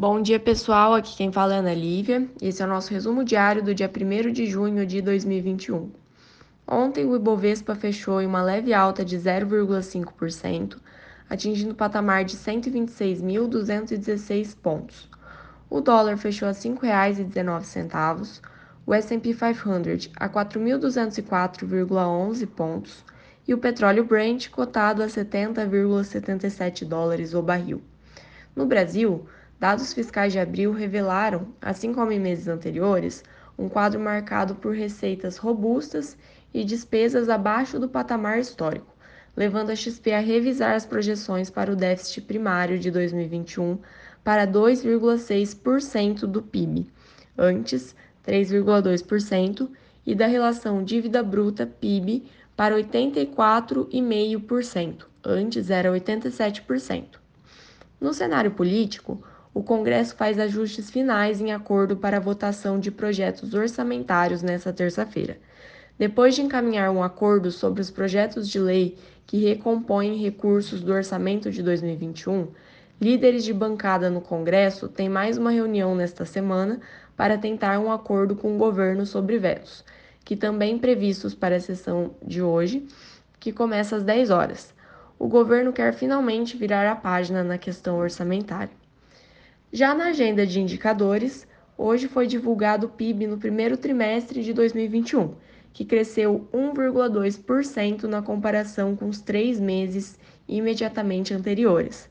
[0.00, 0.94] Bom dia, pessoal.
[0.94, 2.28] Aqui quem fala é Ana Lívia.
[2.40, 5.90] Esse é o nosso resumo diário do dia 1 de junho de 2021.
[6.68, 10.76] Ontem, o Ibovespa fechou em uma leve alta de 0,5%,
[11.28, 15.10] atingindo o patamar de 126.216 pontos.
[15.68, 18.40] O dólar fechou a R$ 5,19,
[18.86, 23.04] o S&P 500 a 4.204,11 pontos
[23.48, 27.82] e o petróleo Brent cotado a 70,77 dólares o barril.
[28.54, 29.26] No Brasil,
[29.60, 33.24] Dados fiscais de abril revelaram, assim como em meses anteriores,
[33.58, 36.16] um quadro marcado por receitas robustas
[36.54, 38.94] e despesas abaixo do patamar histórico,
[39.36, 43.80] levando a XP a revisar as projeções para o déficit primário de 2021
[44.22, 46.86] para 2,6% do PIB,
[47.36, 49.68] antes 3,2%,
[50.06, 57.18] e da relação dívida bruta PIB para 84,5%, antes era 87%.
[58.00, 59.20] No cenário político,
[59.58, 65.36] o Congresso faz ajustes finais em acordo para a votação de projetos orçamentários nesta terça-feira.
[65.98, 71.50] Depois de encaminhar um acordo sobre os projetos de lei que recompõem recursos do orçamento
[71.50, 72.46] de 2021,
[73.00, 76.78] líderes de bancada no Congresso têm mais uma reunião nesta semana
[77.16, 79.84] para tentar um acordo com o governo sobre vetos,
[80.24, 82.86] que também previstos para a sessão de hoje,
[83.40, 84.72] que começa às 10 horas.
[85.18, 88.70] O governo quer finalmente virar a página na questão orçamentária.
[89.70, 95.34] Já na agenda de indicadores, hoje foi divulgado o PIB no primeiro trimestre de 2021,
[95.74, 102.08] que cresceu 1,2% na comparação com os três meses imediatamente anteriores.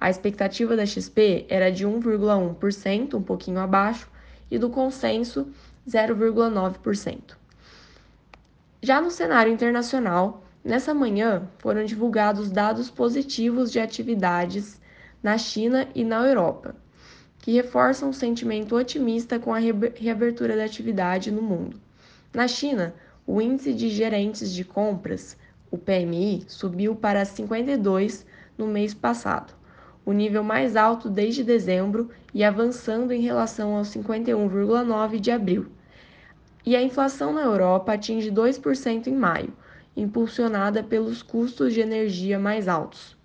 [0.00, 4.10] A expectativa da XP era de 1,1%, um pouquinho abaixo,
[4.50, 5.46] e do consenso,
[5.88, 7.36] 0,9%.
[8.82, 14.80] Já no cenário internacional, nessa manhã foram divulgados dados positivos de atividades
[15.22, 16.74] na China e na Europa
[17.46, 21.80] que reforçam o sentimento otimista com a reabertura da atividade no mundo.
[22.34, 22.92] Na China,
[23.24, 25.38] o índice de gerentes de compras,
[25.70, 28.26] o PMI, subiu para 52
[28.58, 29.54] no mês passado,
[30.04, 35.66] o nível mais alto desde dezembro e avançando em relação aos 51,9 de abril.
[36.64, 39.52] E a inflação na Europa atinge 2% em maio,
[39.96, 43.15] impulsionada pelos custos de energia mais altos.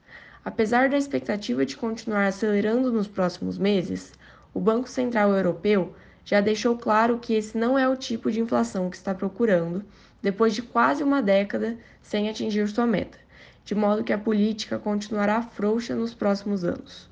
[0.43, 4.11] Apesar da expectativa de continuar acelerando nos próximos meses,
[4.53, 8.89] o Banco Central Europeu já deixou claro que esse não é o tipo de inflação
[8.89, 9.83] que está procurando,
[10.19, 13.19] depois de quase uma década sem atingir sua meta,
[13.63, 17.07] de modo que a política continuará frouxa nos próximos anos.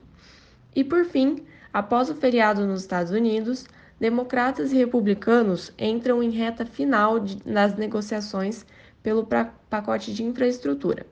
[0.75, 3.66] E por fim, após o feriado nos Estados Unidos,
[4.00, 8.66] democratas e republicanos entram em reta final de, nas negociações
[9.03, 9.28] pelo
[9.69, 11.06] pacote de infraestrutura.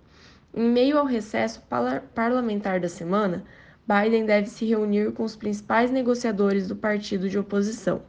[0.57, 1.61] Em meio ao recesso
[2.15, 3.43] parlamentar da semana,
[3.85, 8.01] Biden deve se reunir com os principais negociadores do partido de oposição.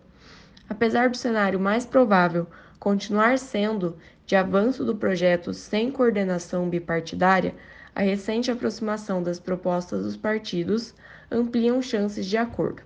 [0.67, 2.47] Apesar do cenário mais provável
[2.81, 7.55] continuar sendo de avanço do projeto sem coordenação bipartidária,
[7.95, 10.95] a recente aproximação das propostas dos partidos
[11.31, 12.81] ampliam chances de acordo.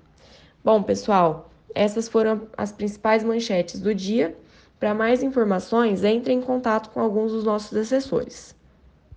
[0.65, 4.37] Bom, pessoal, essas foram as principais manchetes do dia.
[4.81, 8.61] Para mais informações, entre em contato com alguns dos nossos assessores.